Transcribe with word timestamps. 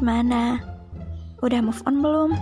Gimana? 0.00 0.56
Udah 1.44 1.60
move 1.60 1.84
on 1.84 2.00
belum? 2.00 2.32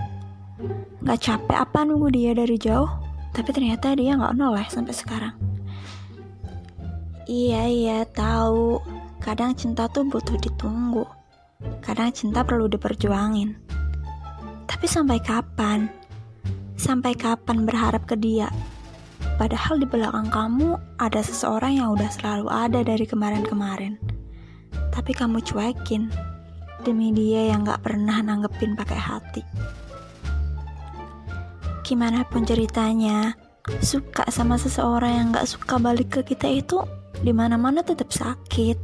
Gak 1.03 1.27
capek 1.27 1.59
apa 1.59 1.83
nunggu 1.83 2.15
dia 2.15 2.31
dari 2.31 2.55
jauh? 2.55 2.87
Tapi 3.35 3.51
ternyata 3.51 3.99
dia 3.99 4.15
gak 4.15 4.39
noleh 4.39 4.63
sampai 4.71 4.95
sekarang. 4.95 5.35
Iya, 7.27 7.67
iya, 7.67 7.99
tahu. 8.07 8.79
Kadang 9.19 9.59
cinta 9.59 9.91
tuh 9.91 10.07
butuh 10.07 10.39
ditunggu. 10.39 11.03
Kadang 11.83 12.15
cinta 12.15 12.47
perlu 12.47 12.71
diperjuangin. 12.71 13.59
Tapi 14.71 14.87
sampai 14.87 15.19
kapan? 15.19 15.91
Sampai 16.79 17.19
kapan 17.19 17.67
berharap 17.67 18.07
ke 18.07 18.15
dia? 18.15 18.55
Padahal 19.35 19.83
di 19.83 19.87
belakang 19.91 20.31
kamu 20.31 20.79
ada 21.03 21.19
seseorang 21.27 21.83
yang 21.83 21.91
udah 21.91 22.07
selalu 22.07 22.47
ada 22.55 22.87
dari 22.87 23.03
kemarin-kemarin. 23.03 23.99
Tapi 24.95 25.11
kamu 25.11 25.43
cuekin 25.43 26.07
demi 26.83 27.11
dia 27.11 27.51
yang 27.51 27.67
gak 27.67 27.83
pernah 27.83 28.23
nanggepin 28.23 28.79
pakai 28.79 28.99
hati. 28.99 29.43
Gimana 31.83 32.23
pun 32.29 32.45
ceritanya, 32.45 33.33
suka 33.81 34.29
sama 34.29 34.61
seseorang 34.61 35.13
yang 35.13 35.27
gak 35.33 35.49
suka 35.49 35.81
balik 35.81 36.21
ke 36.21 36.21
kita 36.35 36.49
itu 36.49 36.85
di 37.25 37.33
mana-mana 37.33 37.81
tetap 37.81 38.13
sakit. 38.13 38.79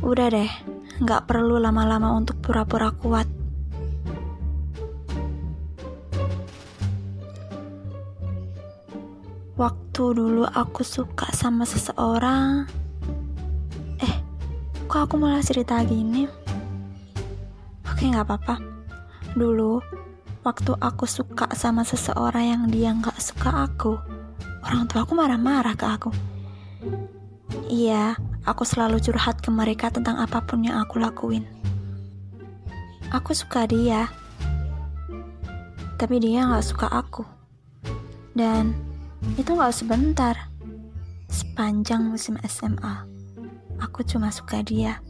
Udah 0.00 0.32
deh, 0.32 0.50
gak 1.02 1.26
perlu 1.28 1.60
lama-lama 1.60 2.16
untuk 2.16 2.40
pura-pura 2.40 2.94
kuat. 2.94 3.28
Waktu 9.60 10.04
dulu 10.16 10.48
aku 10.48 10.80
suka 10.80 11.28
sama 11.36 11.68
seseorang, 11.68 12.64
eh, 14.00 14.14
kok 14.88 15.04
aku 15.04 15.20
malah 15.20 15.44
cerita 15.44 15.76
gini? 15.84 16.49
Oke, 18.00 18.16
nggak 18.16 18.32
apa-apa. 18.32 18.56
Dulu, 19.36 19.76
waktu 20.40 20.72
aku 20.72 21.04
suka 21.04 21.52
sama 21.52 21.84
seseorang 21.84 22.48
yang 22.48 22.62
dia 22.72 22.96
nggak 22.96 23.20
suka 23.20 23.68
aku, 23.68 24.00
orang 24.64 24.88
tua 24.88 25.04
aku 25.04 25.12
marah-marah 25.12 25.76
ke 25.76 25.84
aku. 25.84 26.08
Iya, 27.68 28.16
aku 28.48 28.64
selalu 28.64 29.04
curhat 29.04 29.44
ke 29.44 29.52
mereka 29.52 29.92
tentang 29.92 30.16
apa 30.16 30.40
pun 30.40 30.64
yang 30.64 30.80
aku 30.80 30.96
lakuin. 30.96 31.44
Aku 33.12 33.36
suka 33.36 33.68
dia, 33.68 34.08
tapi 36.00 36.24
dia 36.24 36.48
nggak 36.48 36.64
suka 36.64 36.88
aku. 36.88 37.28
Dan 38.32 38.72
itu 39.36 39.52
gak 39.52 39.76
sebentar. 39.76 40.48
Sepanjang 41.28 42.08
musim 42.08 42.40
SMA, 42.48 43.04
aku 43.76 44.00
cuma 44.08 44.32
suka 44.32 44.64
dia. 44.64 45.04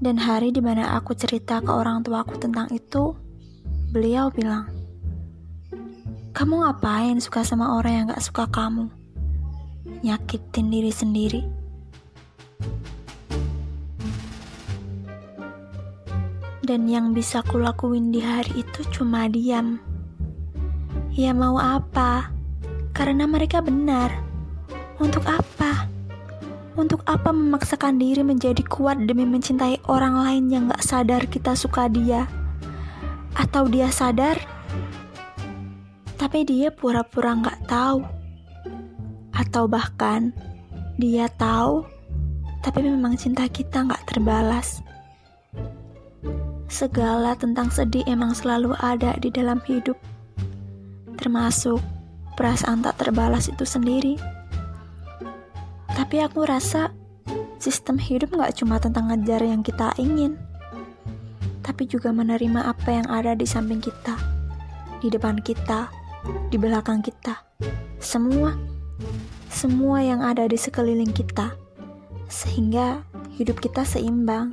Dan 0.00 0.16
hari 0.16 0.48
di 0.48 0.64
mana 0.64 0.96
aku 0.96 1.12
cerita 1.12 1.60
ke 1.60 1.68
orang 1.68 2.00
tua 2.00 2.24
aku 2.24 2.40
tentang 2.40 2.72
itu, 2.72 3.12
beliau 3.92 4.32
bilang, 4.32 4.64
Kamu 6.32 6.64
ngapain 6.64 7.20
suka 7.20 7.44
sama 7.44 7.76
orang 7.76 7.92
yang 7.92 8.06
gak 8.08 8.24
suka 8.24 8.48
kamu? 8.48 8.88
Nyakitin 10.00 10.72
diri 10.72 10.88
sendiri. 10.88 11.42
Dan 16.64 16.88
yang 16.88 17.12
bisa 17.12 17.44
kulakuin 17.44 18.08
di 18.08 18.24
hari 18.24 18.64
itu 18.64 18.80
cuma 18.88 19.28
diam. 19.28 19.76
Ya 21.12 21.36
mau 21.36 21.60
apa? 21.60 22.32
Karena 22.96 23.28
mereka 23.28 23.60
benar. 23.60 24.16
Untuk 24.96 25.28
apa? 25.28 25.89
Untuk 26.80 27.04
apa 27.04 27.28
memaksakan 27.28 28.00
diri 28.00 28.24
menjadi 28.24 28.64
kuat 28.64 29.04
demi 29.04 29.28
mencintai 29.28 29.84
orang 29.84 30.16
lain 30.16 30.44
yang 30.48 30.62
gak 30.72 30.80
sadar 30.80 31.28
kita 31.28 31.52
suka 31.52 31.92
dia? 31.92 32.24
Atau 33.36 33.68
dia 33.68 33.92
sadar, 33.92 34.40
tapi 36.16 36.48
dia 36.48 36.72
pura-pura 36.72 37.36
gak 37.36 37.68
tahu? 37.68 38.00
Atau 39.36 39.68
bahkan, 39.68 40.32
dia 40.96 41.28
tahu, 41.36 41.84
tapi 42.64 42.80
memang 42.80 43.12
cinta 43.20 43.44
kita 43.44 43.84
gak 43.84 44.00
terbalas? 44.08 44.80
Segala 46.72 47.36
tentang 47.36 47.68
sedih 47.68 48.08
emang 48.08 48.32
selalu 48.32 48.72
ada 48.80 49.20
di 49.20 49.28
dalam 49.28 49.60
hidup 49.68 50.00
termasuk 51.20 51.84
perasaan 52.40 52.80
tak 52.80 52.96
terbalas 52.96 53.52
itu 53.52 53.68
sendiri. 53.68 54.39
Tapi 56.10 56.26
aku 56.26 56.42
rasa 56.42 56.90
sistem 57.62 57.94
hidup 57.94 58.34
gak 58.34 58.58
cuma 58.58 58.82
tentang 58.82 59.14
ngejar 59.14 59.46
yang 59.46 59.62
kita 59.62 59.94
ingin, 59.94 60.34
tapi 61.62 61.86
juga 61.86 62.10
menerima 62.10 62.66
apa 62.66 62.98
yang 62.98 63.06
ada 63.06 63.38
di 63.38 63.46
samping 63.46 63.78
kita, 63.78 64.18
di 64.98 65.06
depan 65.06 65.38
kita, 65.38 65.86
di 66.50 66.58
belakang 66.58 66.98
kita, 66.98 67.38
semua, 68.02 68.58
semua 69.54 70.02
yang 70.02 70.18
ada 70.18 70.50
di 70.50 70.58
sekeliling 70.58 71.14
kita, 71.14 71.54
sehingga 72.26 73.06
hidup 73.38 73.62
kita 73.62 73.86
seimbang. 73.86 74.50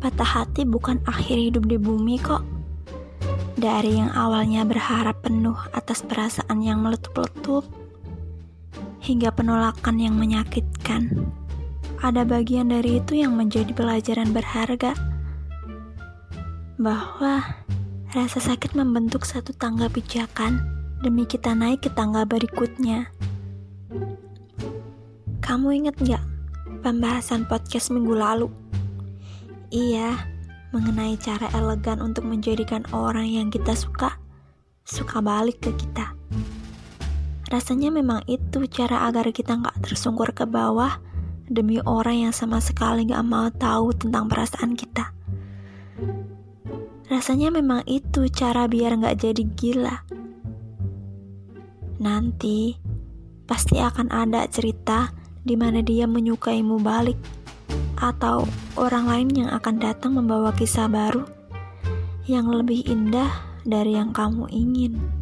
Patah 0.00 0.40
hati 0.40 0.64
bukan 0.64 1.04
akhir 1.04 1.36
hidup 1.36 1.68
di 1.68 1.76
bumi 1.76 2.16
kok 2.16 2.48
dari 3.60 4.00
yang 4.00 4.08
awalnya 4.08 4.64
berharap 4.64 5.20
penuh 5.20 5.60
atas 5.76 6.00
perasaan 6.00 6.64
yang 6.64 6.80
meletup-letup, 6.80 7.68
hingga 9.08 9.32
penolakan 9.32 9.96
yang 9.96 10.20
menyakitkan, 10.20 11.32
ada 12.04 12.28
bagian 12.28 12.68
dari 12.68 13.00
itu 13.00 13.16
yang 13.16 13.40
menjadi 13.40 13.72
pelajaran 13.72 14.36
berharga. 14.36 14.92
Bahwa 16.76 17.40
rasa 18.12 18.36
sakit 18.36 18.76
membentuk 18.76 19.24
satu 19.24 19.56
tangga 19.56 19.88
pijakan 19.88 20.60
demi 21.00 21.24
kita 21.24 21.56
naik 21.56 21.88
ke 21.88 21.90
tangga 21.96 22.28
berikutnya. 22.28 23.08
Kamu 25.40 25.72
inget 25.72 25.96
gak 26.04 26.20
pembahasan 26.84 27.48
podcast 27.48 27.88
minggu 27.88 28.12
lalu? 28.12 28.52
Iya, 29.72 30.20
mengenai 30.76 31.16
cara 31.16 31.48
elegan 31.56 32.04
untuk 32.04 32.28
menjadikan 32.28 32.84
orang 32.92 33.24
yang 33.24 33.48
kita 33.48 33.72
suka 33.72 34.20
suka 34.84 35.24
balik 35.24 35.64
ke 35.64 35.72
kita. 35.72 36.17
Rasanya 37.48 37.88
memang 37.88 38.28
itu 38.28 38.68
cara 38.68 39.08
agar 39.08 39.32
kita 39.32 39.56
nggak 39.56 39.80
tersungkur 39.80 40.36
ke 40.36 40.44
bawah 40.44 41.00
demi 41.48 41.80
orang 41.80 42.28
yang 42.28 42.34
sama 42.36 42.60
sekali 42.60 43.08
nggak 43.08 43.24
mau 43.24 43.48
tahu 43.48 43.96
tentang 43.96 44.28
perasaan 44.28 44.76
kita. 44.76 45.16
Rasanya 47.08 47.48
memang 47.48 47.88
itu 47.88 48.28
cara 48.28 48.68
biar 48.68 49.00
nggak 49.00 49.16
jadi 49.16 49.42
gila. 49.56 49.96
Nanti 52.04 52.76
pasti 53.48 53.80
akan 53.80 54.12
ada 54.12 54.44
cerita 54.44 55.08
di 55.40 55.56
mana 55.56 55.80
dia 55.80 56.04
menyukaimu 56.04 56.76
balik 56.84 57.16
atau 57.96 58.44
orang 58.76 59.08
lain 59.08 59.28
yang 59.32 59.50
akan 59.50 59.80
datang 59.80 60.20
membawa 60.20 60.52
kisah 60.52 60.86
baru 60.86 61.24
yang 62.28 62.52
lebih 62.52 62.84
indah 62.84 63.32
dari 63.64 63.96
yang 63.96 64.12
kamu 64.12 64.44
ingin. 64.52 65.17